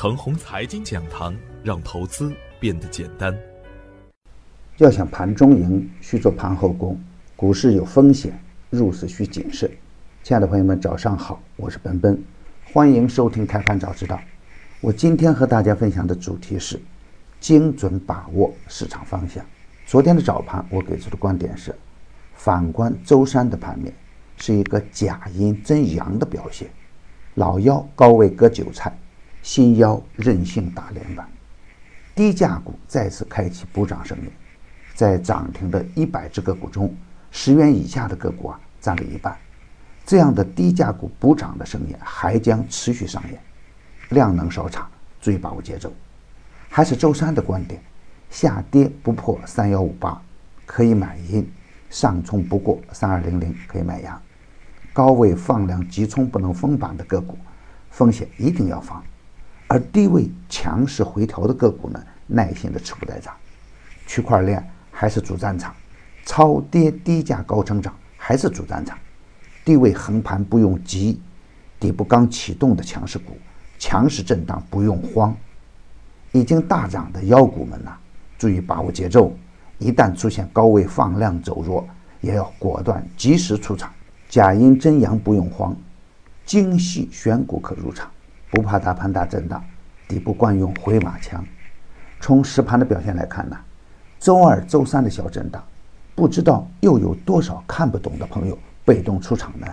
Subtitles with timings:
[0.00, 3.36] 程红财经讲堂，让投资变得简单。
[4.76, 6.96] 要想盘中赢，需做盘后功。
[7.34, 8.40] 股市有风险，
[8.70, 9.68] 入市需谨慎。
[10.22, 12.16] 亲爱的朋友们，早上好，我是奔奔，
[12.72, 14.20] 欢迎收听开盘早知道。
[14.80, 16.80] 我今天和大家分享的主题是
[17.40, 19.44] 精准把握市场方向。
[19.84, 21.74] 昨天的早盘，我给出的观点是：
[22.36, 23.92] 反观周三的盘面，
[24.36, 26.70] 是一个假阴真阳的表现。
[27.34, 28.96] 老妖高位割韭菜。
[29.48, 31.26] 新妖任性打连板，
[32.14, 34.30] 低价股再次开启补涨声音，
[34.94, 36.94] 在涨停的一百只个股中，
[37.30, 39.34] 十元以下的个股啊占了一半。
[40.04, 43.40] 这样的低价股补涨的声音还将持续上演，
[44.10, 44.86] 量能稍差，
[45.18, 45.90] 注意把握节奏。
[46.68, 47.82] 还是周三的观点，
[48.28, 50.20] 下跌不破三幺五八
[50.66, 51.50] 可以买阴，
[51.88, 54.20] 上冲不过三二零零可以买压。
[54.92, 57.38] 高位放量急冲不能封板的个股，
[57.88, 59.02] 风险一定要防。
[59.68, 63.34] 而低位强势回调的个股呢，耐心的持股待涨。
[64.06, 65.74] 区块链还是主战场，
[66.24, 68.98] 超跌低价高成长还是主战场。
[69.64, 71.20] 低位横盘不用急，
[71.78, 73.36] 底部刚启动的强势股，
[73.78, 75.36] 强势震荡不用慌。
[76.32, 77.94] 已经大涨的妖股们呐，
[78.38, 79.36] 注意把握节奏。
[79.78, 81.86] 一旦出现高位放量走弱，
[82.20, 83.92] 也要果断及时出场。
[84.28, 85.76] 假阴真阳不用慌，
[86.44, 88.10] 精细选股可入场。
[88.50, 89.62] 不怕大盘大震荡，
[90.06, 91.44] 底部惯用回马枪。
[92.20, 93.56] 从实盘的表现来看呢，
[94.18, 95.62] 周二、周三的小震荡，
[96.14, 99.66] 不知道又有多少看不懂的朋友被动出场呢？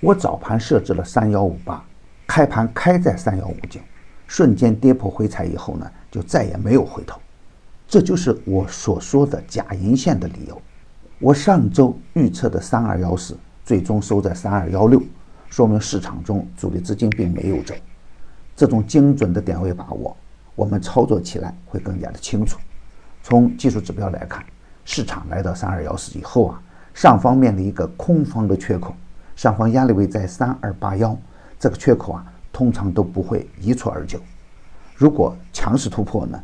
[0.00, 1.82] 我早盘设置了三幺五八，
[2.26, 3.80] 开盘开在三幺五九，
[4.26, 7.18] 瞬间跌破回踩以后呢，就再也没有回头。
[7.88, 10.60] 这就是我所说的假阴线的理由。
[11.18, 15.02] 我上周预测的三二幺四，最终收在三二幺六，
[15.48, 17.74] 说明市场中主力资金并没有走。
[18.56, 20.16] 这种精准的点位把握，
[20.54, 22.58] 我们操作起来会更加的清楚。
[23.22, 24.44] 从技术指标来看，
[24.84, 28.94] 市场来到三二幺四以后啊，上方面临一个空方的缺口，
[29.34, 31.16] 上方压力位在三二八幺，
[31.58, 34.20] 这个缺口啊，通常都不会一蹴而就。
[34.94, 36.40] 如果强势突破呢，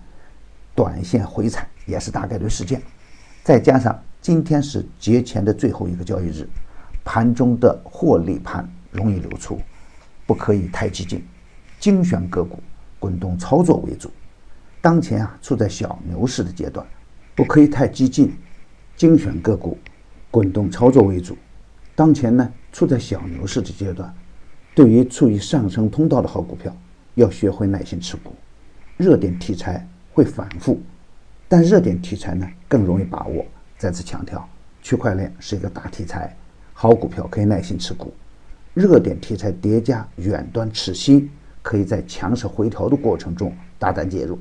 [0.74, 2.82] 短线回踩也是大概率事件。
[3.44, 6.48] 再加上今天是节前的最后一个交易日，
[7.04, 9.60] 盘中的获利盘容易流出，
[10.26, 11.24] 不可以太激进。
[11.80, 12.58] 精选个股，
[12.98, 14.10] 滚动操作为主。
[14.82, 16.86] 当前啊，处在小牛市的阶段，
[17.34, 18.32] 不可以太激进。
[18.96, 19.78] 精选个股，
[20.30, 21.34] 滚动操作为主。
[21.94, 24.14] 当前呢，处在小牛市的阶段，
[24.74, 26.70] 对于处于上升通道的好股票，
[27.14, 28.34] 要学会耐心持股。
[28.98, 30.78] 热点题材会反复，
[31.48, 33.42] 但热点题材呢更容易把握。
[33.78, 34.47] 再次强调，
[34.82, 36.36] 区块链是一个大题材，
[36.74, 38.12] 好股票可以耐心持股。
[38.74, 41.30] 热点题材叠加远端持新。
[41.62, 44.38] 可以在强势回调的过程中大胆介入，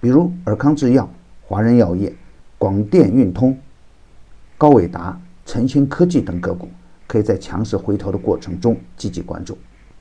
[0.00, 1.08] 比如尔康制药、
[1.42, 2.12] 华人药业、
[2.58, 3.56] 广电运通、
[4.56, 6.68] 高伟达、晨星科技等个股，
[7.06, 9.58] 可以在强势回调的过程中积极关注。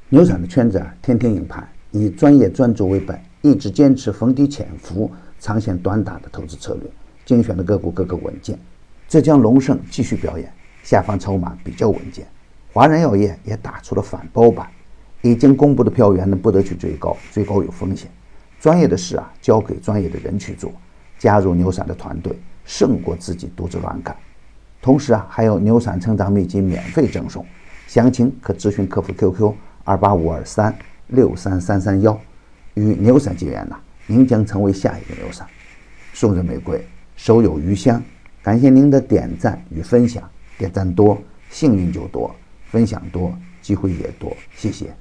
[0.10, 6.92] 牛散的圈子啊，天天赢盘，以专业专注为本，一直坚持逢低潜伏、长线短打的投资策略，
[7.26, 8.60] 精选的个股个个稳健。
[9.08, 10.52] 浙江龙盛继续表演，
[10.84, 12.28] 下方筹码比较稳健。
[12.74, 14.70] 华人药业也打出了反包板。
[15.22, 18.10] 已经公布的票源呢，不得去追高，追高有风险。
[18.60, 20.72] 专业的事啊，交给专业的人去做。
[21.18, 24.16] 加入牛散的团队，胜过自己独自乱干。
[24.82, 27.46] 同时啊，还有牛散成长秘籍免费赠送，
[27.86, 30.76] 详情可咨询客服 QQ 二八五二三
[31.08, 32.20] 六三三三幺。
[32.74, 33.76] 与牛散结缘呐，
[34.08, 35.46] 您将成为下一个牛散。
[36.14, 36.84] 送人玫瑰，
[37.16, 38.02] 手有余香。
[38.42, 40.24] 感谢您的点赞与分享，
[40.58, 42.34] 点赞多，幸运就多；
[42.72, 43.32] 分享多，
[43.62, 44.36] 机会也多。
[44.56, 44.92] 谢谢。